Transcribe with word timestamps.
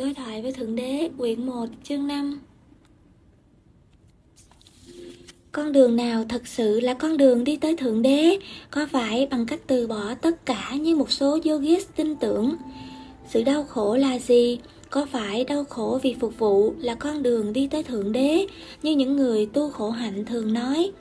Đối 0.00 0.14
thoại 0.14 0.42
với 0.42 0.52
Thượng 0.52 0.76
Đế, 0.76 1.10
quyển 1.18 1.46
1, 1.46 1.66
chương 1.84 2.06
5 2.06 2.40
Con 5.52 5.72
đường 5.72 5.96
nào 5.96 6.24
thật 6.28 6.46
sự 6.46 6.80
là 6.80 6.94
con 6.94 7.16
đường 7.16 7.44
đi 7.44 7.56
tới 7.56 7.76
Thượng 7.76 8.02
Đế? 8.02 8.38
Có 8.70 8.86
phải 8.92 9.28
bằng 9.30 9.46
cách 9.46 9.60
từ 9.66 9.86
bỏ 9.86 10.14
tất 10.14 10.46
cả 10.46 10.74
như 10.80 10.96
một 10.96 11.10
số 11.10 11.38
yogis 11.44 11.86
tin 11.96 12.16
tưởng? 12.16 12.56
Sự 13.28 13.42
đau 13.42 13.64
khổ 13.64 13.96
là 13.96 14.18
gì? 14.18 14.58
Có 14.90 15.06
phải 15.12 15.44
đau 15.44 15.64
khổ 15.64 15.98
vì 16.02 16.14
phục 16.20 16.38
vụ 16.38 16.74
là 16.78 16.94
con 16.94 17.22
đường 17.22 17.52
đi 17.52 17.66
tới 17.66 17.82
Thượng 17.82 18.12
Đế 18.12 18.46
như 18.82 18.92
những 18.92 19.16
người 19.16 19.46
tu 19.46 19.70
khổ 19.70 19.90
hạnh 19.90 20.24
thường 20.24 20.54
nói? 20.54 20.92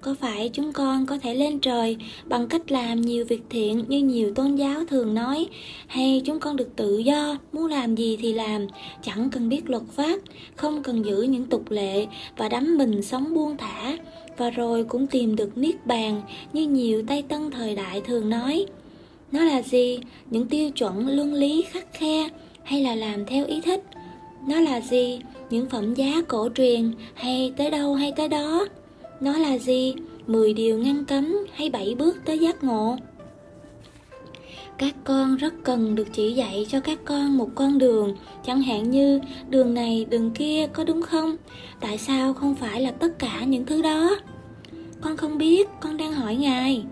Có 0.00 0.14
phải 0.20 0.50
chúng 0.52 0.72
con 0.72 1.06
có 1.06 1.18
thể 1.18 1.34
lên 1.34 1.58
trời 1.58 1.96
bằng 2.24 2.48
cách 2.48 2.72
làm 2.72 3.00
nhiều 3.00 3.24
việc 3.24 3.42
thiện 3.50 3.84
như 3.88 3.98
nhiều 3.98 4.34
tôn 4.34 4.54
giáo 4.54 4.84
thường 4.84 5.14
nói, 5.14 5.46
hay 5.86 6.22
chúng 6.24 6.40
con 6.40 6.56
được 6.56 6.76
tự 6.76 6.98
do, 6.98 7.38
muốn 7.52 7.66
làm 7.66 7.94
gì 7.94 8.18
thì 8.20 8.32
làm, 8.32 8.66
chẳng 9.02 9.30
cần 9.30 9.48
biết 9.48 9.70
luật 9.70 9.82
pháp, 9.96 10.18
không 10.56 10.82
cần 10.82 11.04
giữ 11.04 11.22
những 11.22 11.46
tục 11.46 11.70
lệ 11.70 12.06
và 12.36 12.48
đắm 12.48 12.78
mình 12.78 13.02
sống 13.02 13.34
buông 13.34 13.56
thả, 13.56 13.96
và 14.36 14.50
rồi 14.50 14.84
cũng 14.84 15.06
tìm 15.06 15.36
được 15.36 15.58
niết 15.58 15.86
bàn 15.86 16.22
như 16.52 16.66
nhiều 16.66 17.02
Tây 17.06 17.22
Tân 17.22 17.50
thời 17.50 17.74
đại 17.74 18.00
thường 18.00 18.30
nói. 18.30 18.66
Nó 19.32 19.44
là 19.44 19.62
gì? 19.62 19.98
Những 20.30 20.46
tiêu 20.46 20.70
chuẩn 20.70 21.08
luân 21.08 21.34
lý 21.34 21.64
khắc 21.70 21.92
khe 21.92 22.28
hay 22.62 22.82
là 22.82 22.94
làm 22.94 23.26
theo 23.26 23.46
ý 23.46 23.60
thích? 23.60 23.84
Nó 24.48 24.60
là 24.60 24.80
gì? 24.80 25.20
Những 25.50 25.68
phẩm 25.68 25.94
giá 25.94 26.22
cổ 26.28 26.48
truyền 26.54 26.92
hay 27.14 27.52
tới 27.56 27.70
đâu 27.70 27.94
hay 27.94 28.12
tới 28.16 28.28
đó? 28.28 28.66
Nó 29.20 29.32
là 29.38 29.58
gì? 29.58 29.94
10 30.26 30.52
điều 30.54 30.78
ngăn 30.78 31.04
cấm 31.04 31.36
hay 31.54 31.70
7 31.70 31.94
bước 31.94 32.16
tới 32.24 32.38
giác 32.38 32.64
ngộ? 32.64 32.96
Các 34.78 34.94
con 35.04 35.36
rất 35.36 35.54
cần 35.64 35.94
được 35.94 36.08
chỉ 36.12 36.32
dạy 36.32 36.66
cho 36.68 36.80
các 36.80 36.98
con 37.04 37.38
một 37.38 37.48
con 37.54 37.78
đường, 37.78 38.16
chẳng 38.46 38.62
hạn 38.62 38.90
như 38.90 39.20
đường 39.48 39.74
này, 39.74 40.06
đường 40.10 40.30
kia 40.30 40.66
có 40.72 40.84
đúng 40.84 41.02
không? 41.02 41.36
Tại 41.80 41.98
sao 41.98 42.34
không 42.34 42.54
phải 42.54 42.80
là 42.80 42.90
tất 42.90 43.18
cả 43.18 43.44
những 43.44 43.66
thứ 43.66 43.82
đó? 43.82 44.16
Con 45.00 45.16
không 45.16 45.38
biết, 45.38 45.68
con 45.80 45.96
đang 45.96 46.12
hỏi 46.12 46.36
Ngài. 46.36 46.84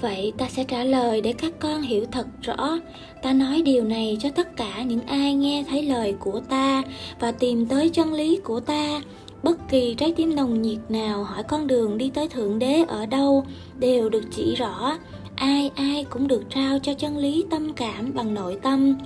Vậy 0.00 0.32
ta 0.38 0.48
sẽ 0.48 0.64
trả 0.64 0.84
lời 0.84 1.20
để 1.20 1.32
các 1.32 1.52
con 1.58 1.82
hiểu 1.82 2.04
thật 2.12 2.26
rõ. 2.42 2.78
Ta 3.22 3.32
nói 3.32 3.62
điều 3.62 3.84
này 3.84 4.18
cho 4.20 4.30
tất 4.30 4.56
cả 4.56 4.82
những 4.82 5.00
ai 5.06 5.34
nghe 5.34 5.64
thấy 5.68 5.82
lời 5.82 6.14
của 6.20 6.40
ta 6.40 6.82
và 7.20 7.32
tìm 7.32 7.66
tới 7.66 7.88
chân 7.88 8.12
lý 8.12 8.40
của 8.44 8.60
ta 8.60 9.00
bất 9.42 9.68
kỳ 9.68 9.94
trái 9.94 10.12
tim 10.16 10.36
nồng 10.36 10.62
nhiệt 10.62 10.78
nào 10.88 11.24
hỏi 11.24 11.42
con 11.42 11.66
đường 11.66 11.98
đi 11.98 12.10
tới 12.14 12.28
thượng 12.28 12.58
đế 12.58 12.84
ở 12.88 13.06
đâu 13.06 13.44
đều 13.78 14.08
được 14.08 14.24
chỉ 14.30 14.54
rõ. 14.54 14.98
Ai 15.36 15.70
ai 15.74 16.04
cũng 16.10 16.28
được 16.28 16.42
trao 16.50 16.78
cho 16.78 16.94
chân 16.94 17.16
lý 17.16 17.44
tâm 17.50 17.72
cảm 17.72 18.14
bằng 18.14 18.34
nội 18.34 18.58
tâm. 18.62 18.96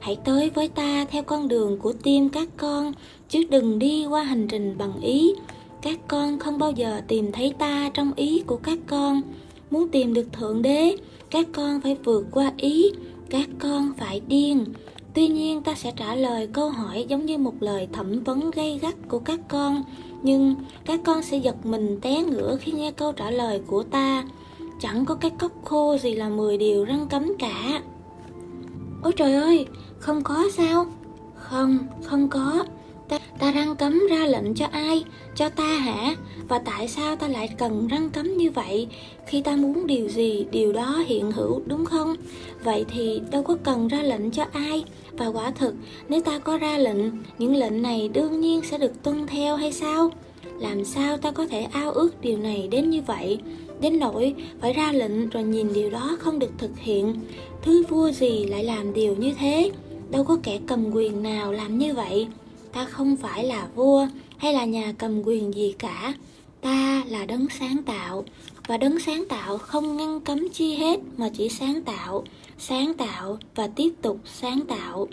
Hãy 0.00 0.16
tới 0.24 0.50
với 0.50 0.68
ta 0.68 1.04
theo 1.10 1.22
con 1.22 1.48
đường 1.48 1.78
của 1.78 1.92
tim 2.02 2.28
các 2.28 2.48
con, 2.56 2.92
chứ 3.28 3.44
đừng 3.50 3.78
đi 3.78 4.06
qua 4.06 4.22
hành 4.22 4.48
trình 4.48 4.74
bằng 4.78 5.00
ý. 5.00 5.32
Các 5.82 5.98
con 6.08 6.38
không 6.38 6.58
bao 6.58 6.70
giờ 6.70 7.00
tìm 7.08 7.32
thấy 7.32 7.54
ta 7.58 7.90
trong 7.94 8.12
ý 8.16 8.42
của 8.46 8.56
các 8.56 8.78
con. 8.86 9.22
Muốn 9.70 9.88
tìm 9.88 10.14
được 10.14 10.32
thượng 10.32 10.62
đế, 10.62 10.96
các 11.30 11.46
con 11.52 11.80
phải 11.80 11.96
vượt 12.04 12.26
qua 12.30 12.52
ý, 12.56 12.90
các 13.30 13.48
con 13.58 13.92
phải 13.98 14.20
điên. 14.28 14.64
Tuy 15.18 15.28
nhiên 15.28 15.62
ta 15.62 15.74
sẽ 15.74 15.92
trả 15.96 16.14
lời 16.14 16.48
câu 16.52 16.70
hỏi 16.70 17.06
giống 17.08 17.26
như 17.26 17.38
một 17.38 17.54
lời 17.60 17.88
thẩm 17.92 18.24
vấn 18.24 18.50
gây 18.50 18.78
gắt 18.82 18.94
của 19.08 19.18
các 19.18 19.40
con. 19.48 19.82
Nhưng 20.22 20.54
các 20.84 21.00
con 21.04 21.22
sẽ 21.22 21.36
giật 21.36 21.66
mình 21.66 21.98
té 22.02 22.22
ngửa 22.22 22.56
khi 22.60 22.72
nghe 22.72 22.90
câu 22.90 23.12
trả 23.12 23.30
lời 23.30 23.60
của 23.66 23.82
ta. 23.82 24.24
Chẳng 24.80 25.04
có 25.04 25.14
cái 25.14 25.30
cốc 25.30 25.52
khô 25.64 25.96
gì 25.96 26.14
là 26.14 26.28
10 26.28 26.58
điều 26.58 26.84
răng 26.84 27.06
cấm 27.10 27.32
cả. 27.38 27.82
Ôi 29.02 29.12
trời 29.16 29.34
ơi, 29.34 29.66
không 29.98 30.22
có 30.22 30.44
sao? 30.56 30.86
Không, 31.34 31.78
không 32.04 32.28
có 32.28 32.64
ta, 33.08 33.18
ta 33.38 33.52
răng 33.52 33.76
cấm 33.76 34.00
ra 34.10 34.26
lệnh 34.26 34.54
cho 34.54 34.66
ai? 34.66 35.04
Cho 35.34 35.48
ta 35.48 35.64
hả? 35.64 36.16
Và 36.48 36.58
tại 36.58 36.88
sao 36.88 37.16
ta 37.16 37.28
lại 37.28 37.48
cần 37.58 37.88
răng 37.88 38.10
cấm 38.10 38.36
như 38.36 38.50
vậy? 38.50 38.88
Khi 39.26 39.42
ta 39.42 39.56
muốn 39.56 39.86
điều 39.86 40.08
gì 40.08 40.46
điều 40.50 40.72
đó 40.72 41.02
hiện 41.06 41.32
hữu 41.32 41.62
đúng 41.66 41.84
không? 41.84 42.16
Vậy 42.64 42.84
thì 42.88 43.20
đâu 43.30 43.42
có 43.42 43.56
cần 43.64 43.88
ra 43.88 44.02
lệnh 44.02 44.30
cho 44.30 44.44
ai? 44.52 44.84
Và 45.12 45.26
quả 45.26 45.50
thực 45.50 45.74
nếu 46.08 46.20
ta 46.20 46.38
có 46.38 46.58
ra 46.58 46.78
lệnh 46.78 46.98
những 47.38 47.56
lệnh 47.56 47.82
này 47.82 48.08
đương 48.08 48.40
nhiên 48.40 48.62
sẽ 48.62 48.78
được 48.78 49.02
tuân 49.02 49.26
theo 49.26 49.56
hay 49.56 49.72
sao? 49.72 50.10
Làm 50.58 50.84
sao 50.84 51.16
ta 51.16 51.30
có 51.30 51.46
thể 51.46 51.60
ao 51.60 51.92
ước 51.92 52.20
điều 52.20 52.38
này 52.38 52.68
đến 52.70 52.90
như 52.90 53.02
vậy? 53.06 53.38
Đến 53.80 53.98
nỗi 53.98 54.34
phải 54.60 54.72
ra 54.72 54.92
lệnh 54.92 55.28
rồi 55.28 55.42
nhìn 55.42 55.72
điều 55.72 55.90
đó 55.90 56.16
không 56.20 56.38
được 56.38 56.50
thực 56.58 56.78
hiện. 56.78 57.14
Thứ 57.62 57.84
vua 57.88 58.10
gì 58.10 58.44
lại 58.44 58.64
làm 58.64 58.94
điều 58.94 59.14
như 59.16 59.34
thế? 59.38 59.70
Đâu 60.10 60.24
có 60.24 60.38
kẻ 60.42 60.58
cầm 60.66 60.90
quyền 60.90 61.22
nào 61.22 61.52
làm 61.52 61.78
như 61.78 61.94
vậy 61.94 62.28
ta 62.72 62.84
không 62.84 63.16
phải 63.16 63.44
là 63.44 63.68
vua 63.74 64.06
hay 64.36 64.52
là 64.52 64.64
nhà 64.64 64.94
cầm 64.98 65.22
quyền 65.22 65.54
gì 65.54 65.74
cả. 65.78 66.14
Ta 66.60 67.02
là 67.08 67.26
đấng 67.26 67.46
sáng 67.58 67.76
tạo. 67.86 68.24
Và 68.66 68.76
đấng 68.76 69.00
sáng 69.00 69.24
tạo 69.28 69.58
không 69.58 69.96
ngăn 69.96 70.20
cấm 70.20 70.48
chi 70.48 70.74
hết 70.74 71.00
mà 71.16 71.30
chỉ 71.34 71.48
sáng 71.48 71.82
tạo 71.82 72.24
sáng 72.58 72.94
tạo 72.94 73.38
và 73.54 73.66
tiếp 73.66 73.90
tục 74.02 74.18
sáng 74.24 74.60
tạo. 74.68 75.08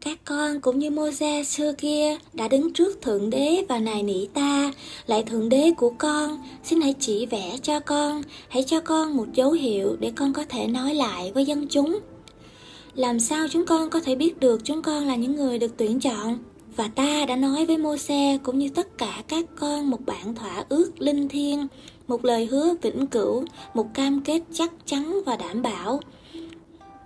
Các 0.00 0.18
con 0.24 0.60
cũng 0.60 0.78
như 0.78 0.90
Moses 0.90 1.48
xưa 1.48 1.72
kia 1.72 2.16
đã 2.32 2.48
đứng 2.48 2.72
trước 2.72 3.02
Thượng 3.02 3.30
Đế 3.30 3.64
và 3.68 3.78
nài 3.78 4.02
nỉ 4.02 4.26
ta, 4.26 4.72
lại 5.06 5.22
Thượng 5.22 5.48
Đế 5.48 5.72
của 5.76 5.92
con, 5.98 6.38
xin 6.64 6.80
hãy 6.80 6.94
chỉ 7.00 7.26
vẽ 7.26 7.56
cho 7.62 7.80
con, 7.80 8.22
hãy 8.48 8.62
cho 8.62 8.80
con 8.80 9.16
một 9.16 9.26
dấu 9.34 9.50
hiệu 9.52 9.96
để 10.00 10.12
con 10.16 10.32
có 10.32 10.44
thể 10.48 10.66
nói 10.66 10.94
lại 10.94 11.32
với 11.34 11.44
dân 11.44 11.66
chúng 11.68 12.00
làm 12.94 13.20
sao 13.20 13.46
chúng 13.50 13.66
con 13.66 13.90
có 13.90 14.00
thể 14.00 14.14
biết 14.14 14.40
được 14.40 14.60
chúng 14.64 14.82
con 14.82 15.06
là 15.06 15.16
những 15.16 15.36
người 15.36 15.58
được 15.58 15.76
tuyển 15.76 16.00
chọn? 16.00 16.38
Và 16.76 16.88
ta 16.88 17.24
đã 17.28 17.36
nói 17.36 17.66
với 17.66 17.78
Mô-se 17.78 18.38
cũng 18.42 18.58
như 18.58 18.68
tất 18.68 18.98
cả 18.98 19.22
các 19.28 19.44
con 19.56 19.90
một 19.90 19.98
bản 20.06 20.34
thỏa 20.34 20.64
ước 20.68 20.90
linh 20.98 21.28
thiêng, 21.28 21.66
một 22.08 22.24
lời 22.24 22.46
hứa 22.46 22.74
vĩnh 22.82 23.06
cửu, 23.06 23.44
một 23.74 23.86
cam 23.94 24.20
kết 24.20 24.42
chắc 24.52 24.72
chắn 24.86 25.20
và 25.26 25.36
đảm 25.36 25.62
bảo. 25.62 26.00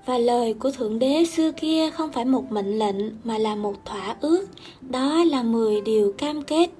Và 0.06 0.18
lời 0.18 0.54
của 0.54 0.70
Thượng 0.70 0.98
Đế 0.98 1.24
xưa 1.24 1.52
kia 1.52 1.90
không 1.90 2.12
phải 2.12 2.24
một 2.24 2.52
mệnh 2.52 2.78
lệnh 2.78 2.96
mà 3.24 3.38
là 3.38 3.54
một 3.54 3.84
thỏa 3.84 4.16
ước, 4.20 4.46
đó 4.80 5.24
là 5.24 5.42
10 5.42 5.80
điều 5.80 6.12
cam 6.18 6.42
kết. 6.42 6.70